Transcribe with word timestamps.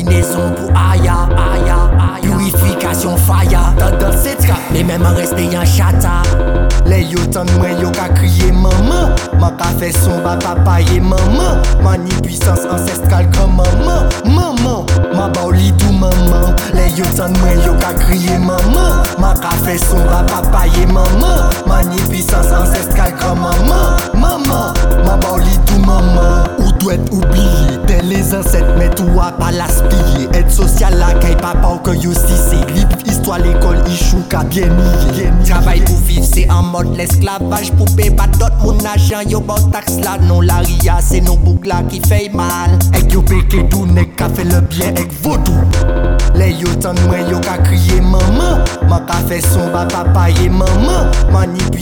combinaison 0.00 0.52
pour 0.56 0.70
Aya, 0.70 1.28
Aya, 1.36 2.20
Purification 2.22 3.16
fire, 3.16 3.74
tendance 3.78 4.16
c'est 4.22 4.36
trap, 4.36 4.58
mais 4.72 4.82
même 4.82 5.04
en 5.04 5.14
rester 5.14 5.48
en 5.56 5.64
chata. 5.64 6.22
Les 6.86 7.04
maman, 8.52 9.14
man 9.38 9.56
ka 9.56 9.66
fait 9.78 9.92
papa 10.22 10.80
et 10.94 11.00
maman. 11.00 11.60
Mani 11.82 12.10
puissance 12.22 12.60
ancestrale 12.70 13.28
comme 13.30 13.56
maman, 13.56 14.08
maman. 14.24 14.86
Ma 15.14 15.28
baoli 15.28 15.72
tout 15.72 15.92
maman, 15.92 16.54
les 16.74 16.90
yo 16.98 17.04
tant 17.16 17.28
mwen 17.40 17.60
yo 17.64 17.74
crier 17.98 18.38
maman, 18.38 19.02
man 19.18 19.38
ka 19.40 19.50
fait 19.64 19.78
son 19.78 19.98
papa 20.06 20.66
et 20.80 20.86
maman. 20.86 21.50
Mani 21.66 22.00
puissance 22.08 22.52
ancestrale 22.52 23.14
comme 23.16 23.40
maman, 23.40 23.96
maman. 24.14 24.72
Ma 25.04 25.16
baoli 25.16 25.58
tout 25.66 25.69
107 28.30 28.64
mais 28.78 28.88
tout 28.90 29.08
a 29.20 29.32
pas 29.32 29.50
l'aspiller. 29.50 30.28
Aide 30.34 30.50
sociale 30.50 30.96
la 30.98 31.12
caille 31.18 31.36
papa 31.36 31.66
ou 31.74 31.78
que 31.78 31.90
yo 31.90 32.12
si 32.12 32.36
c'est 32.36 32.72
libre. 32.72 32.96
Histoire 33.04 33.40
l'école 33.40 33.82
ichou 33.88 34.22
ka 34.28 34.44
bien 34.44 34.68
nié. 34.68 35.30
Travail 35.44 35.80
pour 35.80 35.96
vivre 35.96 36.24
c'est 36.24 36.48
en 36.48 36.62
mode 36.62 36.96
l'esclavage. 36.96 37.72
Poupée 37.72 38.10
bat 38.10 38.28
dot 38.38 38.52
mon 38.62 38.78
agent 38.84 39.28
yo 39.28 39.40
bon 39.40 39.56
taxe 39.72 39.98
là. 40.04 40.16
Non 40.28 40.40
la 40.40 40.58
ria 40.58 40.98
c'est 41.00 41.20
nos 41.20 41.36
boucles 41.36 41.74
qui 41.88 42.00
fait 42.00 42.30
mal. 42.32 42.78
Ek 42.94 43.12
yo 43.12 43.22
péké 43.22 43.68
tout 43.68 43.86
nek 43.86 44.14
ka 44.16 44.28
fait 44.28 44.44
le 44.44 44.60
bien 44.60 44.94
ek 44.94 45.10
vaudou. 45.22 45.56
Les 46.36 46.52
yo 46.52 46.68
tan 46.80 46.94
mwen 47.08 47.26
yo 47.28 47.40
ka 47.40 47.58
crier 47.58 48.00
maman. 48.00 48.62
Man 48.88 49.04
ka 49.06 49.18
fait 49.28 49.40
son 49.40 49.72
papa 49.72 50.30
et 50.30 50.48
maman. 50.48 51.10
Manipule 51.32 51.79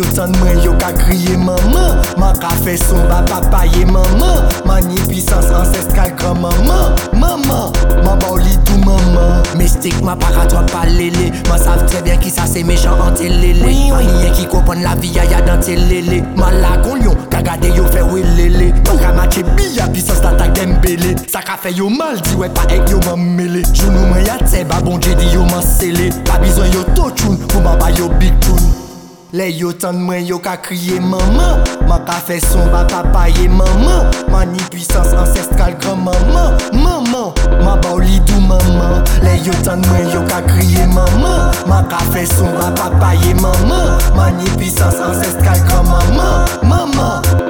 Yo 0.00 0.06
tan 0.16 0.32
mwen 0.40 0.62
yo 0.64 0.72
ka 0.80 0.92
kriye 0.96 1.36
maman 1.36 2.00
Man 2.16 2.34
ka 2.40 2.48
fe 2.64 2.74
somba 2.78 3.20
papaye 3.28 3.84
maman 3.84 4.48
Mani 4.64 4.96
pisans 5.06 5.52
ancestral 5.52 6.16
gran 6.16 6.40
maman 6.40 6.96
Maman, 7.12 7.68
man 8.00 8.16
ba 8.16 8.30
ou 8.30 8.38
li 8.40 8.56
tou 8.64 8.80
maman 8.80 9.44
Mestik 9.58 10.00
ma 10.00 10.16
paratwa 10.16 10.64
palele 10.72 11.28
Man 11.50 11.60
sav 11.60 11.84
trebyen 11.84 12.16
ki 12.16 12.32
sa 12.32 12.48
se 12.48 12.64
mechan 12.64 12.96
antelele 12.96 13.68
Aniyen 13.92 14.32
ki 14.38 14.48
kompon 14.48 14.80
la 14.80 14.96
viya 14.96 15.28
ya 15.28 15.44
dantelele 15.44 16.24
Man 16.32 16.62
la 16.64 16.78
kon 16.80 16.96
lyon, 17.04 17.20
kagade 17.28 17.68
yo 17.76 17.84
fe 17.92 18.00
welele 18.00 18.72
Man 18.88 19.04
ka 19.04 19.12
mache 19.12 19.44
biya 19.52 19.92
pisans 19.92 20.24
tatak 20.24 20.56
dembele 20.56 21.12
Sa 21.28 21.44
ka 21.44 21.60
fe 21.60 21.76
yo 21.76 21.90
mal 21.92 22.16
di 22.24 22.40
we 22.40 22.48
pa 22.48 22.64
ek 22.72 22.88
yo 22.88 23.04
man 23.04 23.36
mele 23.36 23.66
Jounou 23.74 24.08
mwen 24.08 24.24
ya 24.24 24.40
tse 24.46 24.64
ba 24.64 24.80
bonje 24.80 25.12
di 25.20 25.34
yo 25.34 25.44
man 25.52 25.60
sele 25.60 26.08
Pa 26.24 26.40
bizon 26.40 26.72
yo 26.72 26.88
to 26.96 27.12
choun, 27.12 27.36
pou 27.52 27.60
man 27.60 27.76
ba 27.76 27.92
yo 28.00 28.08
big 28.16 28.32
choun 28.40 28.88
Le 29.32 29.48
yo 29.48 29.72
tan 29.72 29.94
mwen 29.94 30.26
yo 30.26 30.38
ka 30.38 30.56
kriye 30.56 31.00
maman. 31.00 31.62
Man 31.86 32.04
ka 32.04 32.18
fe 32.18 32.40
son 32.40 32.66
ba 32.72 32.84
papa 32.84 33.28
maman. 33.48 34.10
Mani 34.28 34.58
puissance 34.70 35.14
ancestrale 35.14 35.76
grand 35.78 36.02
maman 36.02 36.58
Maman, 36.72 37.32
ma 37.62 37.76
ba 37.76 37.92
ou 37.92 38.00
li 38.00 38.18
dou 38.26 38.40
maman. 38.40 39.04
Le 39.22 39.38
yo 39.46 39.52
tan 39.62 39.82
mwen 39.86 40.10
yo 40.10 40.22
ka 40.26 40.42
kriye 40.42 40.86
maman. 40.86 41.54
Man 41.68 41.86
ka 41.88 41.98
fe 42.12 42.26
son 42.26 42.50
ba 42.58 42.72
papa 42.74 43.14
maman. 43.40 43.98
Mani 44.16 44.50
puissance 44.58 44.96
ancestrale 44.98 45.62
grand 45.64 45.84
maman. 45.84 46.46
Maman, 46.62 46.70
ma 46.72 46.88
ba 46.90 47.18
ou 47.22 47.49